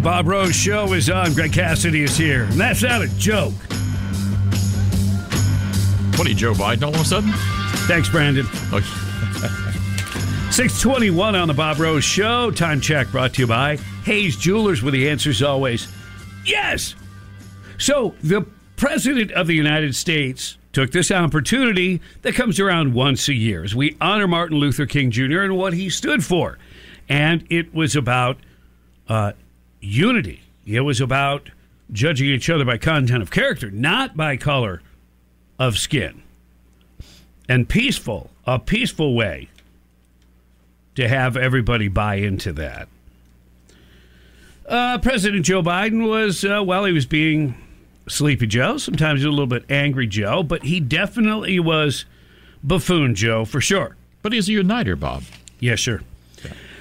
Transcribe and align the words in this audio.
The 0.00 0.04
Bob 0.04 0.28
Rose 0.28 0.56
Show 0.56 0.94
is 0.94 1.10
on. 1.10 1.34
Greg 1.34 1.52
Cassidy 1.52 2.04
is 2.04 2.16
here. 2.16 2.44
And 2.44 2.58
that's 2.58 2.82
not 2.82 3.02
a 3.02 3.08
joke. 3.18 3.52
What 6.16 6.26
are 6.26 6.30
you, 6.30 6.34
Joe 6.34 6.54
Biden 6.54 6.84
all 6.84 6.94
of 6.94 7.02
a 7.02 7.04
sudden? 7.04 7.30
Thanks, 7.86 8.08
Brandon. 8.08 8.46
Oh, 8.72 8.80
621 10.50 11.34
on 11.34 11.48
the 11.48 11.52
Bob 11.52 11.78
Rose 11.78 12.02
Show. 12.02 12.50
Time 12.50 12.80
check 12.80 13.10
brought 13.10 13.34
to 13.34 13.42
you 13.42 13.46
by 13.46 13.76
Hayes 14.04 14.38
Jewelers, 14.38 14.82
with 14.82 14.94
the 14.94 15.06
answers 15.06 15.42
always 15.42 15.86
yes. 16.46 16.94
So, 17.76 18.14
the 18.22 18.46
President 18.76 19.32
of 19.32 19.48
the 19.48 19.54
United 19.54 19.94
States 19.94 20.56
took 20.72 20.92
this 20.92 21.10
opportunity 21.10 22.00
that 22.22 22.34
comes 22.34 22.58
around 22.58 22.94
once 22.94 23.28
a 23.28 23.34
year 23.34 23.64
as 23.64 23.74
we 23.74 23.98
honor 24.00 24.26
Martin 24.26 24.56
Luther 24.56 24.86
King 24.86 25.10
Jr. 25.10 25.42
and 25.42 25.58
what 25.58 25.74
he 25.74 25.90
stood 25.90 26.24
for. 26.24 26.58
And 27.06 27.44
it 27.50 27.74
was 27.74 27.96
about 27.96 28.38
uh, 29.06 29.32
unity, 29.80 30.42
it 30.66 30.80
was 30.80 31.00
about 31.00 31.50
judging 31.92 32.28
each 32.28 32.48
other 32.48 32.64
by 32.64 32.78
content 32.78 33.22
of 33.22 33.30
character, 33.30 33.70
not 33.70 34.16
by 34.16 34.36
color 34.36 34.82
of 35.58 35.78
skin. 35.78 36.22
And 37.48 37.68
peaceful, 37.68 38.30
a 38.46 38.58
peaceful 38.58 39.14
way 39.14 39.48
to 40.94 41.08
have 41.08 41.36
everybody 41.36 41.88
buy 41.88 42.16
into 42.16 42.52
that. 42.52 42.88
Uh, 44.68 44.98
President 44.98 45.44
Joe 45.44 45.62
Biden 45.62 46.08
was, 46.08 46.44
uh, 46.44 46.62
well, 46.64 46.84
he 46.84 46.92
was 46.92 47.06
being 47.06 47.56
Sleepy 48.08 48.46
Joe, 48.46 48.76
sometimes 48.76 49.24
a 49.24 49.30
little 49.30 49.46
bit 49.46 49.64
angry 49.68 50.06
Joe, 50.06 50.42
but 50.44 50.62
he 50.62 50.78
definitely 50.78 51.58
was 51.58 52.04
buffoon 52.62 53.14
Joe 53.14 53.44
for 53.44 53.60
sure. 53.60 53.96
but 54.22 54.32
he's 54.32 54.48
a 54.48 54.52
uniter, 54.52 54.96
Bob. 54.96 55.24
Yes, 55.58 55.80
sure. 55.80 56.02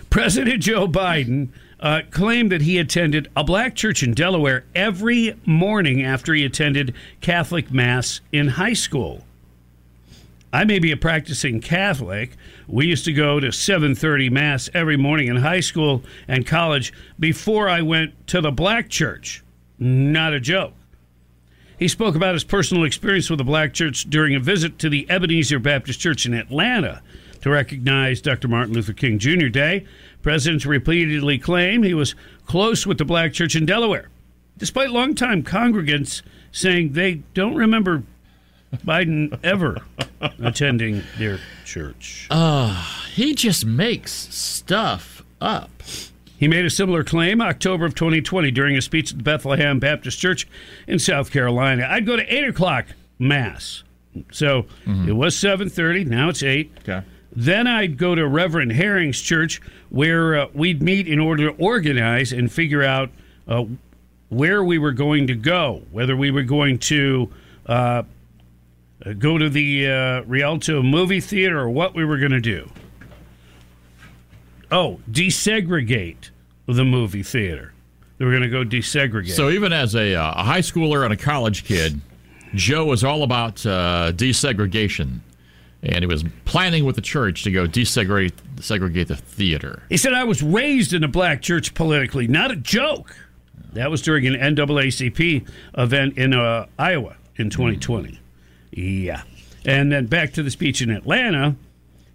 President 0.10 0.62
Joe 0.62 0.88
Biden 0.88 1.50
uh, 1.80 2.02
claimed 2.12 2.52
that 2.52 2.62
he 2.62 2.78
attended 2.78 3.30
a 3.36 3.44
black 3.44 3.76
church 3.76 4.04
in 4.04 4.14
Delaware 4.14 4.66
every 4.76 5.36
morning 5.46 6.04
after 6.04 6.34
he 6.34 6.44
attended 6.44 6.94
Catholic 7.22 7.72
Mass 7.72 8.22
in 8.32 8.50
high 8.50 8.74
school. 8.74 9.24
I 10.52 10.64
may 10.66 10.80
be 10.80 10.92
a 10.92 10.98
practicing 10.98 11.62
Catholic. 11.62 12.36
We 12.68 12.88
used 12.88 13.06
to 13.06 13.14
go 13.14 13.40
to 13.40 13.52
7:30 13.52 14.32
mass 14.32 14.68
every 14.74 14.98
morning 14.98 15.28
in 15.28 15.38
high 15.38 15.60
school 15.60 16.04
and 16.28 16.46
college 16.46 16.92
before 17.20 17.70
I 17.70 17.84
went 17.84 18.28
to 18.28 18.42
the 18.42 18.52
black 18.52 18.90
church. 18.90 19.44
Not 19.78 20.34
a 20.34 20.40
joke. 20.40 20.74
He 21.78 21.88
spoke 21.88 22.16
about 22.16 22.34
his 22.34 22.44
personal 22.44 22.84
experience 22.84 23.30
with 23.30 23.38
the 23.38 23.44
black 23.44 23.74
church 23.74 24.10
during 24.10 24.36
a 24.36 24.40
visit 24.40 24.80
to 24.80 24.90
the 24.90 25.10
Ebenezer 25.10 25.60
Baptist 25.60 26.00
Church 26.00 26.26
in 26.26 26.34
Atlanta 26.34 27.02
to 27.42 27.50
recognize 27.50 28.22
Dr. 28.22 28.48
Martin 28.48 28.74
Luther 28.74 28.94
King 28.94 29.20
Jr. 29.20 29.48
Day. 29.48 29.86
Presidents 30.22 30.66
repeatedly 30.66 31.38
claim 31.38 31.84
he 31.84 31.94
was 31.94 32.16
close 32.46 32.86
with 32.86 32.98
the 32.98 33.06
black 33.06 33.34
church 33.34 33.56
in 33.56 33.66
Delaware, 33.66 34.10
despite 34.58 34.92
longtime 34.92 35.44
congregants 35.44 36.22
saying 36.52 36.94
they 36.94 37.16
don't 37.34 37.56
remember 37.56 38.04
Biden 38.78 39.38
ever 39.44 39.78
attending 40.22 41.04
their 41.18 41.40
church. 41.66 42.28
Ah, 42.30 43.08
he 43.14 43.34
just 43.34 43.66
makes 43.66 44.12
stuff 44.12 45.24
up. 45.42 45.70
He 46.38 46.48
made 46.48 46.66
a 46.66 46.70
similar 46.70 47.04
claim 47.04 47.42
October 47.42 47.86
of 47.86 47.96
2020 47.96 48.52
during 48.52 48.78
a 48.78 48.82
speech 48.82 49.12
at 49.12 49.18
the 49.18 49.24
Bethlehem 49.24 49.80
Baptist 49.80 50.20
Church 50.20 50.48
in 50.88 50.98
South 50.98 51.32
Carolina. 51.32 51.86
I'd 51.90 52.06
go 52.06 52.16
to 52.16 52.34
eight 52.34 52.48
o'clock 52.48 52.86
mass, 53.18 53.84
so 54.32 54.64
mm-hmm. 54.86 55.10
it 55.10 55.14
was 55.14 55.36
7:30. 55.36 56.08
Now 56.08 56.30
it's 56.30 56.42
eight. 56.42 56.72
Okay. 56.82 57.06
Then 57.32 57.68
I'd 57.68 57.98
go 57.98 58.16
to 58.16 58.28
Reverend 58.28 58.72
Herring's 58.72 59.22
church 59.22 59.62
where 59.90 60.40
uh, 60.40 60.48
we'd 60.54 60.82
meet 60.82 61.08
in 61.08 61.20
order 61.20 61.52
to 61.52 61.64
organize 61.64 62.32
and 62.32 62.52
figure 62.52 62.84
out 62.84 63.10
uh, 63.48 63.66
where 64.30 64.64
we 64.64 64.78
were 64.78 64.92
going 64.92 65.28
to 65.28 65.36
go, 65.36 65.84
whether 65.92 66.16
we 66.16 66.32
were 66.32 66.44
going 66.44 66.80
to 66.80 67.30
uh, 67.66 68.04
go 69.18 69.38
to 69.38 69.50
the 69.50 69.88
uh, 69.88 70.22
Rialto 70.24 70.82
movie 70.82 71.22
theater 71.22 71.60
or 71.60 71.70
what 71.70 71.94
we 71.94 72.06
were 72.06 72.18
going 72.18 72.32
to 72.32 72.42
do. 72.42 72.70
Oh, 74.72 75.00
desegregate 75.10 76.30
the 76.68 76.86
movie 76.86 77.24
theater. 77.24 77.74
They 78.18 78.26
were 78.26 78.32
going 78.32 78.44
to 78.44 78.50
go 78.50 78.64
desegregate. 78.64 79.32
So 79.32 79.50
even 79.50 79.74
as 79.74 79.96
a, 79.96 80.14
uh, 80.16 80.34
a 80.36 80.44
high 80.44 80.60
schooler 80.60 81.04
and 81.04 81.14
a 81.14 81.18
college 81.18 81.64
kid, 81.64 82.00
Joe 82.54 82.86
was 82.86 83.04
all 83.04 83.24
about 83.24 83.66
uh, 83.66 84.12
desegregation, 84.16 85.20
and 85.84 86.00
he 86.00 86.06
was 86.06 86.24
planning 86.46 86.86
with 86.86 86.96
the 86.96 87.02
church 87.02 87.44
to 87.44 87.52
go 87.52 87.66
desegregate 87.66 88.34
segregate 88.60 89.08
the 89.08 89.16
theater. 89.16 89.84
He 89.90 89.98
said, 89.98 90.14
I 90.14 90.24
was 90.26 90.44
raised 90.44 90.94
in 90.94 91.04
a 91.04 91.08
black 91.08 91.42
church 91.42 91.74
politically, 91.74 92.28
not 92.28 92.52
a 92.52 92.56
joke. 92.56 93.16
That 93.74 93.92
was 93.92 94.02
during 94.02 94.26
an 94.28 94.34
NAACP 94.34 95.48
event 95.78 96.18
in 96.18 96.34
uh, 96.34 96.66
Iowa 96.78 97.16
in 97.38 97.50
2020. 97.50 98.20
Yeah. 98.72 99.24
And 99.66 99.92
then 99.92 100.08
back 100.08 100.34
to 100.34 100.44
the 100.44 100.52
speech 100.52 100.82
in 100.82 100.90
Atlanta, 100.90 101.56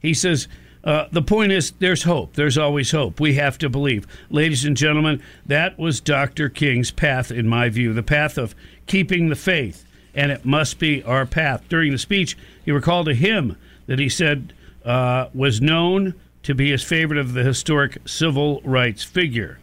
he 0.01 0.15
says, 0.15 0.49
uh, 0.83 1.09
the 1.13 1.23
point 1.23 1.51
is, 1.51 1.73
there's 1.79 2.03
hope. 2.03 2.35
There's 2.35 2.59
always 2.59 2.91
hope. 2.91 3.19
We 3.19 3.35
have 3.35 3.57
to 3.59 3.71
believe. 3.71 4.07
Ladies 4.29 4.65
and 4.65 4.77
gentlemen, 4.77 5.23
that 5.47 5.79
was 5.79 6.01
Dr. 6.01 6.51
King's 6.51 6.91
path, 6.91 7.31
in 7.31 7.49
my 7.49 7.71
view, 7.71 7.95
the 7.95 8.03
path 8.03 8.37
of 8.37 8.55
keeping 8.87 9.31
the 9.31 9.37
faith, 9.37 9.87
and 10.15 10.31
it 10.31 10.45
must 10.45 10.79
be 10.79 11.03
our 11.03 11.27
path. 11.27 11.65
During 11.69 11.93
the 11.93 11.99
speech, 11.99 12.37
he 12.65 12.71
recalled 12.71 13.09
a 13.09 13.15
hymn 13.15 13.57
that 13.87 13.99
he 13.99 14.09
said 14.09 14.53
uh, 14.85 15.29
was 15.35 15.61
known 15.61 16.15
to 16.43 16.55
be 16.55 16.71
his 16.71 16.83
favorite 16.83 17.19
of 17.19 17.33
the 17.33 17.43
historic 17.43 17.99
civil 18.07 18.61
rights 18.65 19.03
figure. 19.03 19.59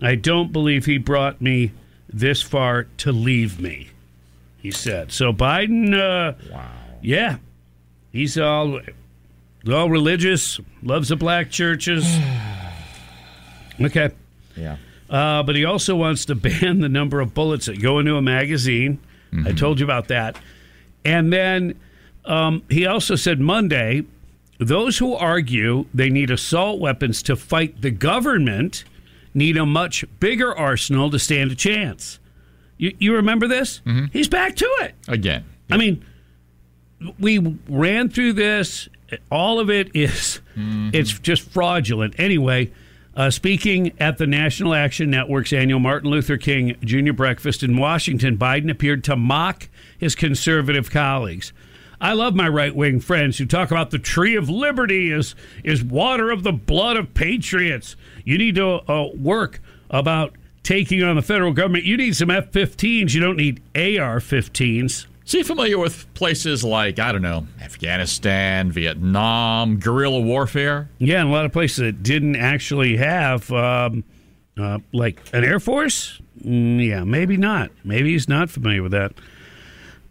I 0.00 0.16
don't 0.16 0.52
believe 0.52 0.86
he 0.86 0.98
brought 0.98 1.40
me 1.40 1.72
this 2.12 2.42
far 2.42 2.84
to 2.98 3.12
leave 3.12 3.60
me, 3.60 3.90
he 4.58 4.70
said. 4.70 5.12
So 5.12 5.32
Biden, 5.32 5.94
uh, 5.94 6.34
wow. 6.50 6.70
yeah, 7.00 7.36
he's 8.10 8.36
all, 8.38 8.80
all 9.70 9.90
religious, 9.90 10.58
loves 10.82 11.10
the 11.10 11.16
black 11.16 11.50
churches. 11.50 12.04
Okay. 13.80 14.10
Yeah. 14.54 14.76
Uh, 15.10 15.42
but 15.42 15.56
he 15.56 15.64
also 15.64 15.96
wants 15.96 16.26
to 16.26 16.34
ban 16.34 16.80
the 16.80 16.88
number 16.88 17.20
of 17.20 17.34
bullets 17.34 17.66
that 17.66 17.80
go 17.80 17.98
into 17.98 18.16
a 18.16 18.22
magazine. 18.22 19.00
I 19.32 19.36
mm-hmm. 19.36 19.56
told 19.56 19.80
you 19.80 19.86
about 19.86 20.08
that. 20.08 20.38
And 21.04 21.32
then 21.32 21.80
um, 22.24 22.62
he 22.68 22.86
also 22.86 23.16
said 23.16 23.40
Monday 23.40 24.04
those 24.58 24.98
who 24.98 25.14
argue 25.14 25.86
they 25.92 26.08
need 26.08 26.30
assault 26.30 26.80
weapons 26.80 27.22
to 27.24 27.34
fight 27.34 27.82
the 27.82 27.90
government 27.90 28.84
need 29.34 29.56
a 29.56 29.66
much 29.66 30.04
bigger 30.20 30.54
arsenal 30.54 31.10
to 31.10 31.18
stand 31.18 31.50
a 31.50 31.54
chance. 31.54 32.20
You, 32.76 32.94
you 32.98 33.14
remember 33.14 33.48
this? 33.48 33.80
Mm-hmm. 33.86 34.06
He's 34.12 34.28
back 34.28 34.56
to 34.56 34.66
it. 34.82 34.94
Again. 35.08 35.44
I 35.70 35.78
mean, 35.78 36.04
we 37.18 37.58
ran 37.68 38.08
through 38.08 38.34
this. 38.34 38.88
All 39.30 39.58
of 39.58 39.70
it 39.70 39.94
is, 39.94 40.40
mm-hmm. 40.56 40.90
it's 40.92 41.18
just 41.18 41.42
fraudulent. 41.42 42.14
Anyway, 42.18 42.70
uh, 43.16 43.30
speaking 43.30 43.92
at 43.98 44.18
the 44.18 44.26
National 44.26 44.74
Action 44.74 45.10
Network's 45.10 45.52
annual 45.52 45.80
Martin 45.80 46.10
Luther 46.10 46.36
King 46.36 46.76
Jr. 46.82 47.12
breakfast 47.12 47.62
in 47.62 47.76
Washington, 47.76 48.38
Biden 48.38 48.70
appeared 48.70 49.04
to 49.04 49.16
mock 49.16 49.68
his 49.98 50.14
conservative 50.14 50.90
colleagues. 50.90 51.52
I 52.00 52.14
love 52.14 52.34
my 52.34 52.48
right 52.48 52.74
wing 52.74 52.98
friends 52.98 53.38
who 53.38 53.46
talk 53.46 53.70
about 53.70 53.90
the 53.90 53.98
tree 53.98 54.34
of 54.34 54.48
liberty 54.48 55.12
is 55.12 55.36
is 55.62 55.84
water 55.84 56.30
of 56.30 56.42
the 56.42 56.52
blood 56.52 56.96
of 56.96 57.14
patriots. 57.14 57.94
You 58.24 58.38
need 58.38 58.56
to 58.56 58.90
uh, 58.90 59.10
work 59.14 59.60
about 59.88 60.34
taking 60.62 61.02
on 61.02 61.16
the 61.16 61.22
federal 61.22 61.52
government. 61.52 61.84
You 61.84 61.96
need 61.96 62.16
some 62.16 62.30
F-15s. 62.30 63.14
You 63.14 63.20
don't 63.20 63.36
need 63.36 63.62
AR-15s. 63.74 65.06
Is 65.24 65.32
he 65.32 65.42
familiar 65.42 65.78
with 65.78 66.12
places 66.14 66.64
like, 66.64 66.98
I 66.98 67.12
don't 67.12 67.22
know, 67.22 67.46
Afghanistan, 67.60 68.72
Vietnam, 68.72 69.78
guerrilla 69.78 70.20
warfare? 70.20 70.88
Yeah, 70.98 71.20
and 71.20 71.28
a 71.28 71.32
lot 71.32 71.44
of 71.44 71.52
places 71.52 71.78
that 71.78 72.02
didn't 72.02 72.36
actually 72.36 72.96
have 72.96 73.50
um, 73.52 74.02
uh, 74.58 74.78
like 74.92 75.20
an 75.32 75.44
air 75.44 75.60
force. 75.60 76.20
Mm, 76.44 76.84
yeah, 76.84 77.04
maybe 77.04 77.36
not. 77.36 77.70
Maybe 77.84 78.12
he's 78.12 78.28
not 78.28 78.50
familiar 78.50 78.82
with 78.82 78.92
that. 78.92 79.12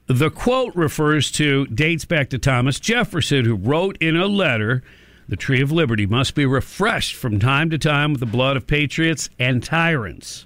The 0.07 0.29
quote 0.29 0.75
refers 0.75 1.31
to 1.33 1.67
dates 1.67 2.05
back 2.05 2.29
to 2.29 2.37
Thomas 2.37 2.79
Jefferson, 2.79 3.45
who 3.45 3.55
wrote 3.55 3.97
in 4.01 4.15
a 4.15 4.27
letter 4.27 4.81
The 5.27 5.35
tree 5.37 5.61
of 5.61 5.71
liberty 5.71 6.05
must 6.05 6.35
be 6.35 6.45
refreshed 6.45 7.15
from 7.15 7.39
time 7.39 7.69
to 7.69 7.77
time 7.77 8.11
with 8.11 8.19
the 8.19 8.25
blood 8.25 8.57
of 8.57 8.67
patriots 8.67 9.29
and 9.39 9.63
tyrants. 9.63 10.45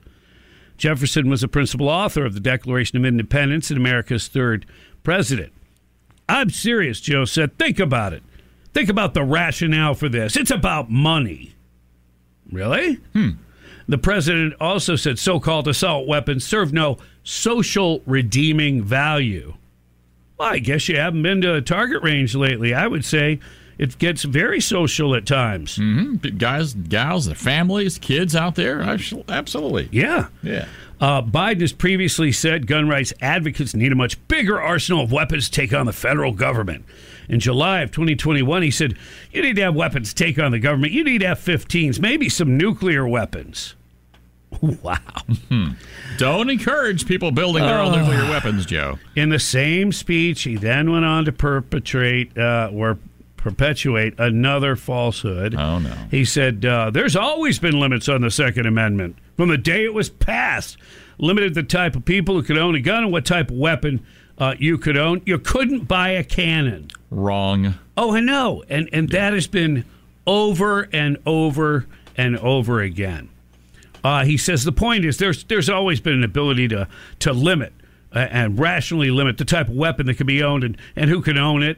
Jefferson 0.77 1.29
was 1.29 1.43
a 1.43 1.47
principal 1.47 1.89
author 1.89 2.25
of 2.25 2.33
the 2.33 2.39
Declaration 2.39 2.97
of 2.97 3.05
Independence 3.05 3.69
and 3.69 3.77
America's 3.77 4.27
third 4.27 4.65
president. 5.03 5.53
I'm 6.27 6.49
serious, 6.49 6.99
Joe 6.99 7.25
said. 7.25 7.57
Think 7.57 7.79
about 7.79 8.13
it. 8.13 8.23
Think 8.73 8.89
about 8.89 9.13
the 9.13 9.23
rationale 9.23 9.93
for 9.93 10.09
this. 10.09 10.35
It's 10.35 10.51
about 10.51 10.89
money. 10.89 11.55
Really? 12.51 12.95
Hmm. 13.13 13.29
The 13.87 13.97
president 13.97 14.55
also 14.59 14.95
said 14.95 15.19
so 15.19 15.39
called 15.39 15.67
assault 15.67 16.07
weapons 16.07 16.45
serve 16.45 16.73
no 16.73 16.97
social 17.23 18.01
redeeming 18.05 18.83
value. 18.83 19.53
Well, 20.37 20.49
I 20.53 20.59
guess 20.59 20.89
you 20.89 20.97
haven't 20.97 21.23
been 21.23 21.41
to 21.41 21.53
a 21.53 21.61
target 21.61 22.03
range 22.03 22.35
lately. 22.35 22.73
I 22.73 22.87
would 22.87 23.05
say 23.05 23.39
it 23.77 23.97
gets 23.97 24.23
very 24.23 24.61
social 24.61 25.15
at 25.15 25.25
times. 25.25 25.77
Mm-hmm. 25.77 26.37
Guys, 26.37 26.73
gals, 26.73 27.25
the 27.25 27.35
families, 27.35 27.97
kids 27.97 28.35
out 28.35 28.55
there. 28.55 28.81
Absolutely. 29.29 29.89
Yeah. 29.91 30.27
Yeah. 30.41 30.67
Uh, 30.99 31.21
Biden 31.21 31.61
has 31.61 31.73
previously 31.73 32.31
said 32.31 32.67
gun 32.67 32.87
rights 32.87 33.11
advocates 33.21 33.73
need 33.73 33.91
a 33.91 33.95
much 33.95 34.25
bigger 34.27 34.61
arsenal 34.61 35.03
of 35.03 35.11
weapons 35.11 35.49
to 35.49 35.51
take 35.51 35.73
on 35.73 35.85
the 35.85 35.93
federal 35.93 36.31
government. 36.31 36.85
In 37.27 37.39
July 37.39 37.81
of 37.81 37.91
2021, 37.91 38.61
he 38.61 38.71
said, 38.71 38.97
You 39.31 39.41
need 39.41 39.55
to 39.57 39.63
have 39.63 39.75
weapons 39.75 40.13
to 40.13 40.23
take 40.23 40.39
on 40.39 40.51
the 40.51 40.59
government. 40.59 40.93
You 40.93 41.03
need 41.03 41.23
F 41.23 41.43
15s, 41.43 41.99
maybe 41.99 42.29
some 42.29 42.57
nuclear 42.57 43.07
weapons. 43.07 43.75
Wow. 44.81 44.97
Don't 46.17 46.49
encourage 46.49 47.05
people 47.05 47.31
building 47.31 47.63
their 47.63 47.77
own 47.77 47.91
nuclear 47.91 48.29
weapons, 48.29 48.65
Joe. 48.65 48.97
In 49.15 49.27
the 49.27 49.39
same 49.39 49.91
speech, 49.91 50.43
he 50.43 50.55
then 50.55 50.91
went 50.91 51.03
on 51.03 51.25
to 51.25 51.33
perpetrate 51.33 52.37
uh, 52.37 52.69
or 52.73 52.97
perpetuate 53.45 54.19
another 54.19 54.75
falsehood. 54.75 55.53
Oh, 55.53 55.77
no. 55.77 55.93
He 56.09 56.25
said, 56.25 56.65
uh, 56.65 56.89
There's 56.89 57.15
always 57.15 57.59
been 57.59 57.79
limits 57.79 58.09
on 58.09 58.21
the 58.21 58.31
Second 58.31 58.65
Amendment 58.65 59.19
from 59.37 59.49
the 59.49 59.57
day 59.57 59.85
it 59.85 59.93
was 59.93 60.09
passed. 60.09 60.77
Limited 61.19 61.53
the 61.53 61.61
type 61.61 61.95
of 61.95 62.05
people 62.05 62.33
who 62.33 62.41
could 62.41 62.57
own 62.57 62.73
a 62.73 62.79
gun 62.79 63.03
and 63.03 63.11
what 63.11 63.23
type 63.23 63.51
of 63.51 63.57
weapon 63.57 64.03
uh, 64.39 64.55
you 64.57 64.79
could 64.79 64.97
own. 64.97 65.21
You 65.27 65.37
couldn't 65.37 65.87
buy 65.87 66.09
a 66.09 66.23
cannon. 66.23 66.89
Wrong. 67.11 67.75
Oh, 67.95 68.15
I 68.15 68.19
know. 68.19 68.63
And, 68.67 68.89
and 68.91 69.09
that 69.09 69.33
has 69.33 69.45
been 69.45 69.85
over 70.25 70.89
and 70.91 71.19
over 71.27 71.85
and 72.17 72.39
over 72.39 72.81
again. 72.81 73.29
Uh, 74.03 74.25
he 74.25 74.37
says 74.37 74.63
the 74.63 74.71
point 74.71 75.05
is 75.05 75.17
there's 75.17 75.43
there's 75.43 75.69
always 75.69 75.99
been 75.99 76.13
an 76.13 76.23
ability 76.23 76.67
to 76.69 76.87
to 77.19 77.31
limit 77.31 77.73
uh, 78.13 78.19
and 78.19 78.59
rationally 78.59 79.11
limit 79.11 79.37
the 79.37 79.45
type 79.45 79.67
of 79.67 79.75
weapon 79.75 80.07
that 80.07 80.15
can 80.15 80.27
be 80.27 80.41
owned 80.43 80.63
and, 80.63 80.77
and 80.95 81.11
who 81.11 81.21
can 81.21 81.37
own 81.37 81.61
it. 81.61 81.77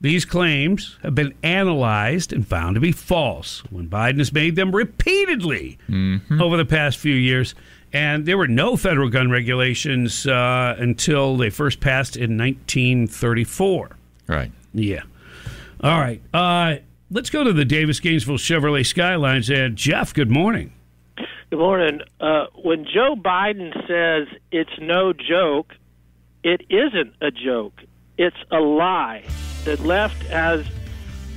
These 0.00 0.24
claims 0.24 0.96
have 1.02 1.14
been 1.14 1.34
analyzed 1.42 2.32
and 2.32 2.46
found 2.46 2.76
to 2.76 2.80
be 2.80 2.92
false 2.92 3.64
when 3.70 3.88
Biden 3.88 4.18
has 4.18 4.32
made 4.32 4.54
them 4.54 4.74
repeatedly 4.74 5.76
mm-hmm. 5.88 6.40
over 6.40 6.56
the 6.56 6.64
past 6.64 6.98
few 6.98 7.14
years. 7.14 7.54
And 7.92 8.24
there 8.24 8.38
were 8.38 8.46
no 8.46 8.76
federal 8.76 9.08
gun 9.08 9.30
regulations 9.30 10.26
uh, 10.26 10.76
until 10.78 11.36
they 11.36 11.50
first 11.50 11.80
passed 11.80 12.16
in 12.16 12.36
1934. 12.36 13.96
Right. 14.28 14.52
Yeah. 14.72 15.02
All 15.82 15.98
right. 15.98 16.20
Uh, 16.32 16.76
let's 17.10 17.30
go 17.30 17.42
to 17.42 17.52
the 17.52 17.64
Davis 17.64 17.98
Gainesville 17.98 18.36
Chevrolet 18.36 18.86
Skylines. 18.86 19.50
And 19.50 19.74
Jeff, 19.74 20.14
good 20.14 20.30
morning. 20.30 20.72
Good 21.50 21.58
morning. 21.58 22.02
Uh, 22.20 22.46
when 22.62 22.84
Joe 22.84 23.16
Biden 23.16 23.72
says 23.88 24.28
it's 24.52 24.78
no 24.80 25.12
joke, 25.12 25.72
it 26.44 26.60
isn't 26.68 27.14
a 27.20 27.30
joke. 27.32 27.80
It's 28.16 28.36
a 28.52 28.58
lie. 28.58 29.24
The 29.68 29.76
left 29.82 30.22
has 30.28 30.64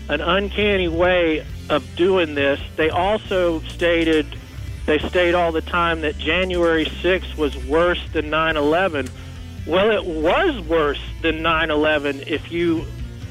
an 0.07 0.21
uncanny 0.21 0.87
way 0.87 1.45
of 1.69 1.85
doing 1.97 2.33
this. 2.33 2.61
They 2.77 2.89
also 2.89 3.59
stated, 3.63 4.25
they 4.85 4.99
state 4.99 5.35
all 5.35 5.51
the 5.51 5.59
time 5.59 5.99
that 5.99 6.17
January 6.17 6.85
6th 6.85 7.35
was 7.35 7.57
worse 7.65 8.01
than 8.13 8.29
9 8.29 8.55
11. 8.55 9.09
Well, 9.67 9.91
it 9.91 10.05
was 10.05 10.57
worse 10.61 11.01
than 11.21 11.41
9 11.41 11.71
11 11.71 12.23
if 12.25 12.53
you 12.53 12.85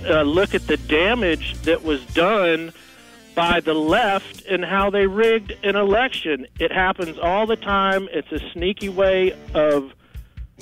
uh, 0.05 0.21
look 0.21 0.55
at 0.55 0.67
the 0.67 0.77
damage 0.77 1.55
that 1.63 1.83
was 1.83 2.05
done 2.09 2.71
by 3.35 3.61
the 3.61 3.73
left 3.73 4.45
and 4.45 4.63
how 4.63 4.91
they 4.91 5.07
rigged 5.07 5.55
an 5.65 5.77
election. 5.77 6.47
It 6.59 6.73
happens 6.73 7.19
all 7.19 7.47
the 7.47 7.57
time. 7.57 8.07
It's 8.13 8.31
a 8.33 8.51
sneaky 8.53 8.91
way 8.91 9.33
of 9.55 9.95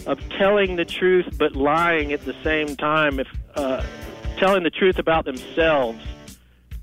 of 0.06 0.20
telling 0.28 0.76
the 0.76 0.84
truth 0.84 1.26
but 1.36 1.56
lying 1.56 2.12
at 2.12 2.24
the 2.24 2.36
same 2.44 2.76
time. 2.76 3.18
If 3.18 3.26
uh, 3.56 3.82
telling 4.38 4.62
the 4.62 4.70
truth 4.70 4.98
about 4.98 5.24
themselves, 5.24 5.98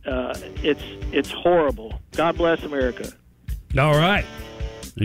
uh, 0.06 0.38
it's 0.64 0.84
it's 1.12 1.32
horrible. 1.32 2.00
God 2.12 2.38
bless 2.38 2.64
America. 2.64 3.12
All 3.78 3.98
right. 3.98 4.26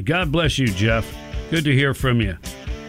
God 0.05 0.31
bless 0.31 0.59
you, 0.59 0.69
Jeff. 0.69 1.07
Good 1.51 1.65
to 1.65 1.75
hear 1.75 1.95
from 1.95 2.21
you. 2.21 2.37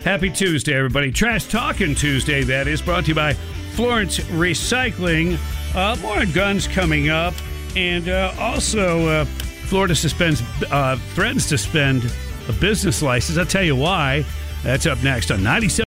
Happy 0.03 0.29
Tuesday, 0.29 0.73
everybody. 0.75 1.11
Trash 1.11 1.47
Talking 1.47 1.95
Tuesday, 1.95 2.43
that 2.43 2.67
is, 2.67 2.81
brought 2.81 3.05
to 3.05 3.09
you 3.09 3.15
by 3.15 3.33
Florence 3.73 4.19
Recycling. 4.19 5.37
Uh, 5.75 5.95
more 6.01 6.19
on 6.19 6.31
guns 6.31 6.67
coming 6.67 7.09
up. 7.09 7.33
And 7.75 8.09
uh, 8.09 8.33
also, 8.39 9.07
uh, 9.07 9.25
Florida 9.25 9.95
suspends, 9.95 10.41
uh, 10.69 10.97
threatens 11.13 11.47
to 11.49 11.57
suspend 11.57 12.11
a 12.47 12.53
business 12.53 13.01
license. 13.01 13.37
I'll 13.37 13.45
tell 13.45 13.63
you 13.63 13.75
why. 13.75 14.25
That's 14.63 14.85
up 14.85 15.01
next 15.03 15.31
on 15.31 15.41
97. 15.41 15.90